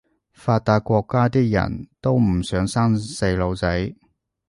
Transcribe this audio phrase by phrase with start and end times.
[0.33, 3.93] 發達國家啲人都唔想生細路仔